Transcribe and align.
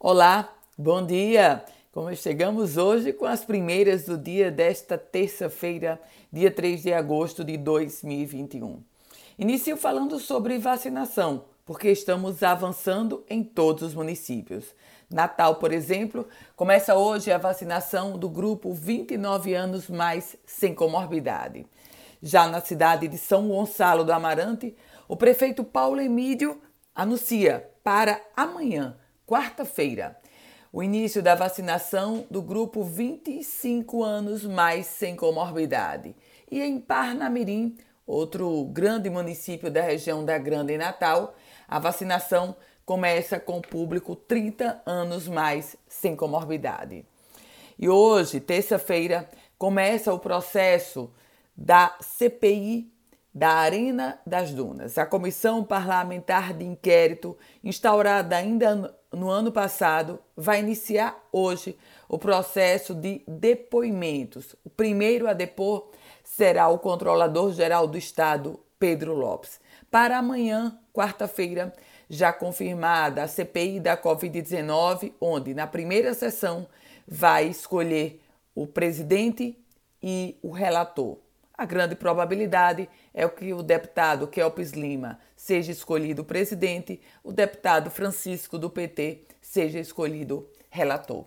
Olá, 0.00 0.56
bom 0.78 1.04
dia! 1.04 1.64
Como 1.90 2.14
chegamos 2.14 2.76
hoje 2.76 3.12
com 3.12 3.24
as 3.24 3.44
primeiras 3.44 4.04
do 4.04 4.16
dia 4.16 4.48
desta 4.48 4.96
terça-feira, 4.96 6.00
dia 6.32 6.52
3 6.52 6.84
de 6.84 6.92
agosto 6.94 7.42
de 7.42 7.56
2021. 7.56 8.80
Inicio 9.36 9.76
falando 9.76 10.20
sobre 10.20 10.56
vacinação, 10.56 11.46
porque 11.66 11.90
estamos 11.90 12.44
avançando 12.44 13.24
em 13.28 13.42
todos 13.42 13.88
os 13.88 13.94
municípios. 13.94 14.66
Natal, 15.10 15.56
por 15.56 15.72
exemplo, 15.72 16.28
começa 16.54 16.94
hoje 16.94 17.32
a 17.32 17.38
vacinação 17.38 18.16
do 18.16 18.28
grupo 18.28 18.72
29 18.72 19.52
anos 19.52 19.90
mais 19.90 20.36
sem 20.46 20.76
comorbidade. 20.76 21.66
Já 22.22 22.46
na 22.46 22.60
cidade 22.60 23.08
de 23.08 23.18
São 23.18 23.48
Gonçalo 23.48 24.04
do 24.04 24.12
Amarante, 24.12 24.76
o 25.08 25.16
prefeito 25.16 25.64
Paulo 25.64 26.00
Emílio 26.00 26.62
anuncia 26.94 27.68
para 27.82 28.20
amanhã 28.36 28.96
quarta-feira, 29.28 30.16
o 30.72 30.82
início 30.82 31.22
da 31.22 31.34
vacinação 31.34 32.26
do 32.30 32.40
grupo 32.40 32.82
25 32.82 34.02
anos 34.02 34.42
mais 34.42 34.86
sem 34.86 35.14
comorbidade. 35.14 36.16
E 36.50 36.62
em 36.62 36.80
Parnamirim, 36.80 37.76
outro 38.06 38.64
grande 38.72 39.10
município 39.10 39.70
da 39.70 39.82
região 39.82 40.24
da 40.24 40.38
Grande 40.38 40.78
Natal, 40.78 41.34
a 41.68 41.78
vacinação 41.78 42.56
começa 42.86 43.38
com 43.38 43.58
o 43.58 43.62
público 43.62 44.16
30 44.16 44.80
anos 44.86 45.28
mais 45.28 45.76
sem 45.86 46.16
comorbidade. 46.16 47.04
E 47.78 47.86
hoje, 47.86 48.40
terça-feira, 48.40 49.28
começa 49.58 50.10
o 50.10 50.18
processo 50.18 51.12
da 51.54 51.94
CPI 52.00 52.90
da 53.34 53.50
Arena 53.50 54.18
das 54.26 54.52
Dunas. 54.52 54.96
A 54.96 55.04
Comissão 55.04 55.62
Parlamentar 55.62 56.54
de 56.54 56.64
Inquérito, 56.64 57.36
instaurada 57.62 58.36
ainda 58.36 58.97
no 59.12 59.30
ano 59.30 59.50
passado, 59.50 60.18
vai 60.36 60.60
iniciar 60.60 61.18
hoje 61.32 61.76
o 62.08 62.18
processo 62.18 62.94
de 62.94 63.22
depoimentos. 63.26 64.54
O 64.64 64.70
primeiro 64.70 65.28
a 65.28 65.32
depor 65.32 65.90
será 66.22 66.68
o 66.68 66.78
Controlador-Geral 66.78 67.86
do 67.86 67.98
Estado, 67.98 68.60
Pedro 68.78 69.14
Lopes. 69.14 69.60
Para 69.90 70.18
amanhã, 70.18 70.78
quarta-feira, 70.92 71.72
já 72.08 72.32
confirmada 72.32 73.22
a 73.22 73.28
CPI 73.28 73.80
da 73.80 73.96
Covid-19, 73.96 75.12
onde 75.20 75.54
na 75.54 75.66
primeira 75.66 76.14
sessão 76.14 76.66
vai 77.06 77.46
escolher 77.48 78.22
o 78.54 78.66
presidente 78.66 79.58
e 80.02 80.36
o 80.42 80.50
relator. 80.50 81.18
A 81.58 81.64
grande 81.64 81.96
probabilidade 81.96 82.88
é 83.12 83.28
que 83.28 83.52
o 83.52 83.64
deputado 83.64 84.28
Kelpis 84.28 84.70
Lima 84.70 85.18
seja 85.34 85.72
escolhido 85.72 86.24
presidente, 86.24 87.00
o 87.24 87.32
deputado 87.32 87.90
Francisco 87.90 88.56
do 88.56 88.70
PT 88.70 89.24
seja 89.40 89.80
escolhido 89.80 90.48
relator. 90.70 91.24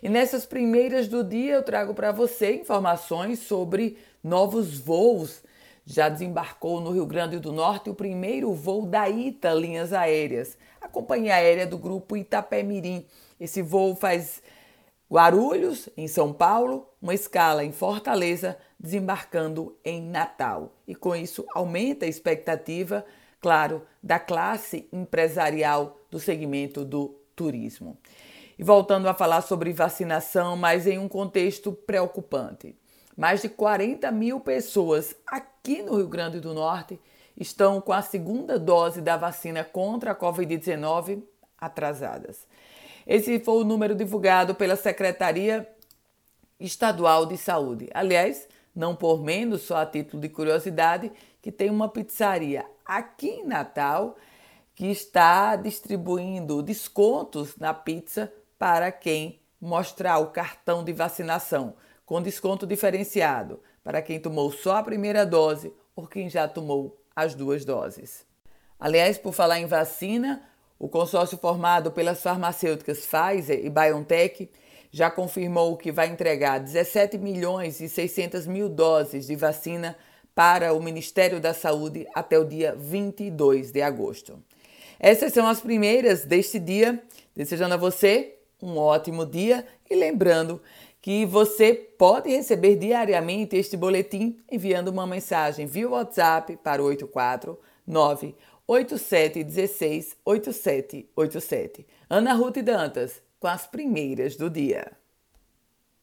E 0.00 0.08
nessas 0.08 0.46
primeiras 0.46 1.08
do 1.08 1.24
dia 1.24 1.54
eu 1.54 1.62
trago 1.64 1.92
para 1.92 2.12
você 2.12 2.54
informações 2.54 3.40
sobre 3.40 3.98
novos 4.22 4.78
voos. 4.78 5.42
Já 5.84 6.08
desembarcou 6.08 6.80
no 6.80 6.92
Rio 6.92 7.04
Grande 7.04 7.40
do 7.40 7.52
Norte 7.52 7.90
o 7.90 7.94
primeiro 7.94 8.54
voo 8.54 8.86
da 8.86 9.08
ITA 9.08 9.52
Linhas 9.54 9.92
Aéreas, 9.92 10.56
a 10.80 10.86
companhia 10.86 11.34
aérea 11.34 11.66
do 11.66 11.76
grupo 11.76 12.16
Itapemirim. 12.16 13.04
Esse 13.40 13.60
voo 13.60 13.96
faz 13.96 14.40
Guarulhos, 15.10 15.88
em 15.96 16.08
São 16.08 16.32
Paulo, 16.32 16.88
uma 17.00 17.14
escala 17.14 17.64
em 17.64 17.72
Fortaleza, 17.72 18.56
desembarcando 18.80 19.76
em 19.84 20.02
Natal. 20.02 20.72
E 20.88 20.94
com 20.94 21.14
isso 21.14 21.44
aumenta 21.54 22.06
a 22.06 22.08
expectativa, 22.08 23.04
claro, 23.40 23.82
da 24.02 24.18
classe 24.18 24.88
empresarial 24.92 25.98
do 26.10 26.18
segmento 26.18 26.84
do 26.84 27.14
turismo. 27.36 27.98
E 28.58 28.62
voltando 28.62 29.08
a 29.08 29.14
falar 29.14 29.42
sobre 29.42 29.72
vacinação, 29.72 30.56
mas 30.56 30.86
em 30.86 30.98
um 30.98 31.08
contexto 31.08 31.72
preocupante. 31.72 32.74
Mais 33.16 33.42
de 33.42 33.48
40 33.48 34.10
mil 34.10 34.40
pessoas 34.40 35.14
aqui 35.26 35.82
no 35.82 35.96
Rio 35.96 36.08
Grande 36.08 36.40
do 36.40 36.54
Norte 36.54 36.98
estão 37.36 37.80
com 37.80 37.92
a 37.92 38.02
segunda 38.02 38.58
dose 38.58 39.00
da 39.00 39.16
vacina 39.16 39.62
contra 39.64 40.12
a 40.12 40.16
Covid-19 40.16 41.22
atrasadas. 41.60 42.46
Esse 43.06 43.38
foi 43.38 43.62
o 43.62 43.64
número 43.64 43.94
divulgado 43.94 44.54
pela 44.54 44.76
Secretaria 44.76 45.68
Estadual 46.58 47.26
de 47.26 47.36
Saúde. 47.36 47.90
Aliás, 47.92 48.48
não 48.74 48.96
por 48.96 49.22
menos, 49.22 49.62
só 49.62 49.76
a 49.76 49.86
título 49.86 50.22
de 50.22 50.28
curiosidade, 50.28 51.12
que 51.42 51.52
tem 51.52 51.70
uma 51.70 51.88
pizzaria 51.88 52.64
aqui 52.84 53.28
em 53.28 53.46
Natal 53.46 54.16
que 54.74 54.86
está 54.86 55.54
distribuindo 55.54 56.62
descontos 56.62 57.56
na 57.56 57.72
pizza 57.72 58.32
para 58.58 58.90
quem 58.90 59.40
mostrar 59.60 60.18
o 60.18 60.30
cartão 60.30 60.82
de 60.82 60.92
vacinação, 60.92 61.74
com 62.04 62.20
desconto 62.20 62.66
diferenciado 62.66 63.60
para 63.82 64.02
quem 64.02 64.18
tomou 64.18 64.50
só 64.50 64.76
a 64.76 64.82
primeira 64.82 65.24
dose 65.24 65.72
ou 65.94 66.06
quem 66.06 66.28
já 66.28 66.48
tomou 66.48 67.00
as 67.14 67.34
duas 67.34 67.64
doses. 67.64 68.26
Aliás, 68.80 69.16
por 69.16 69.32
falar 69.32 69.60
em 69.60 69.66
vacina, 69.66 70.42
o 70.84 70.88
consórcio 70.88 71.38
formado 71.38 71.90
pelas 71.90 72.20
farmacêuticas 72.20 73.06
Pfizer 73.06 73.64
e 73.64 73.70
BioNTech 73.70 74.50
já 74.90 75.10
confirmou 75.10 75.78
que 75.78 75.90
vai 75.90 76.08
entregar 76.08 76.58
17 76.58 77.16
milhões 77.16 77.80
e 77.80 77.88
600 77.88 78.46
mil 78.46 78.68
doses 78.68 79.26
de 79.26 79.34
vacina 79.34 79.96
para 80.34 80.74
o 80.74 80.82
Ministério 80.82 81.40
da 81.40 81.54
Saúde 81.54 82.06
até 82.14 82.38
o 82.38 82.44
dia 82.44 82.76
22 82.76 83.72
de 83.72 83.80
agosto. 83.80 84.38
Essas 85.00 85.32
são 85.32 85.46
as 85.46 85.58
primeiras 85.58 86.26
deste 86.26 86.58
dia, 86.58 87.02
desejando 87.34 87.72
a 87.72 87.78
você 87.78 88.34
um 88.60 88.76
ótimo 88.76 89.24
dia 89.24 89.66
e 89.88 89.94
lembrando 89.94 90.60
que 91.00 91.24
você 91.24 91.72
pode 91.72 92.28
receber 92.28 92.76
diariamente 92.76 93.56
este 93.56 93.74
boletim 93.74 94.36
enviando 94.52 94.88
uma 94.88 95.06
mensagem 95.06 95.64
via 95.64 95.88
WhatsApp 95.88 96.58
para 96.62 96.82
o 96.82 96.86
849 96.86 98.34
8716 98.66 100.16
8787. 100.24 101.86
Ana 102.08 102.32
Ruth 102.34 102.58
Dantas, 102.58 103.22
com 103.38 103.48
as 103.48 103.66
primeiras 103.66 104.36
do 104.36 104.48
dia. 104.48 104.92